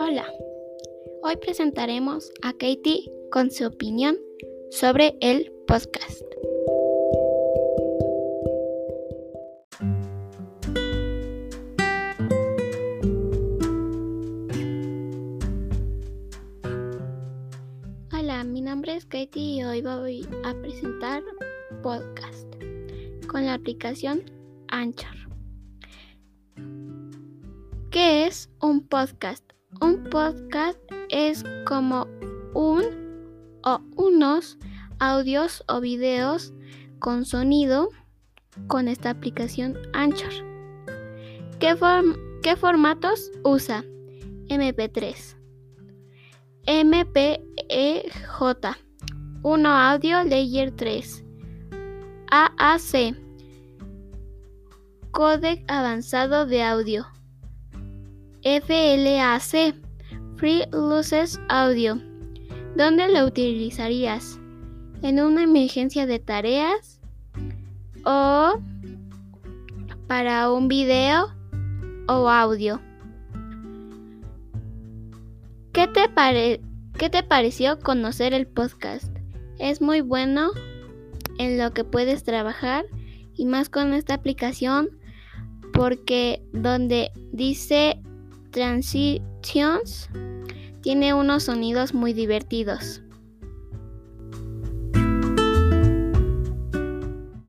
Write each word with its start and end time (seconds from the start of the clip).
Hola, 0.00 0.24
hoy 1.22 1.36
presentaremos 1.38 2.30
a 2.42 2.52
Katie 2.52 3.10
con 3.32 3.50
su 3.50 3.66
opinión 3.66 4.16
sobre 4.70 5.16
el 5.20 5.52
podcast. 5.66 6.22
Hola, 18.12 18.44
mi 18.44 18.60
nombre 18.60 18.94
es 18.94 19.04
Katie 19.04 19.56
y 19.56 19.64
hoy 19.64 19.82
voy 19.82 20.28
a 20.44 20.54
presentar 20.54 21.24
podcast 21.82 22.46
con 23.26 23.46
la 23.46 23.54
aplicación 23.54 24.22
Anchor. 24.68 25.16
¿Qué 27.90 28.26
es 28.26 28.48
un 28.60 28.86
podcast? 28.86 29.47
Un 29.82 30.04
podcast 30.10 30.78
es 31.10 31.44
como 31.66 32.06
un 32.54 33.60
o 33.64 33.80
unos 33.96 34.56
audios 34.98 35.62
o 35.68 35.80
videos 35.82 36.54
con 37.00 37.26
sonido 37.26 37.90
con 38.66 38.88
esta 38.88 39.10
aplicación 39.10 39.76
Anchor. 39.92 40.32
¿Qué, 41.60 41.76
qué 42.42 42.56
formatos 42.56 43.30
usa? 43.44 43.84
MP3, 44.48 45.36
MPEJ, 46.66 48.14
1 49.42 49.68
Audio 49.68 50.24
Layer 50.24 50.70
3, 50.70 51.24
AAC, 52.30 53.14
Codec 55.10 55.62
Avanzado 55.70 56.46
de 56.46 56.62
Audio. 56.62 57.17
FLAC, 58.48 59.74
Free 60.36 60.64
Luces 60.72 61.38
Audio. 61.50 62.00
¿Dónde 62.76 63.12
lo 63.12 63.26
utilizarías? 63.26 64.40
¿En 65.02 65.20
una 65.20 65.42
emergencia 65.42 66.06
de 66.06 66.18
tareas? 66.18 66.98
¿O 68.06 68.58
para 70.06 70.50
un 70.50 70.66
video 70.66 71.28
o 72.08 72.30
audio? 72.30 72.80
¿Qué 75.72 75.86
te, 75.88 76.08
¿Qué 76.96 77.10
te 77.10 77.22
pareció 77.22 77.78
conocer 77.78 78.32
el 78.32 78.46
podcast? 78.46 79.14
Es 79.58 79.82
muy 79.82 80.00
bueno 80.00 80.52
en 81.38 81.58
lo 81.58 81.72
que 81.72 81.84
puedes 81.84 82.24
trabajar 82.24 82.86
y 83.34 83.44
más 83.44 83.68
con 83.68 83.92
esta 83.92 84.14
aplicación 84.14 84.88
porque 85.74 86.42
donde 86.52 87.10
dice 87.32 88.00
Transitions 88.50 90.08
tiene 90.82 91.14
unos 91.14 91.44
sonidos 91.44 91.94
muy 91.94 92.12
divertidos. 92.12 93.02